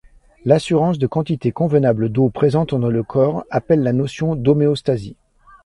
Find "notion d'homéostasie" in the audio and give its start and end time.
3.93-5.15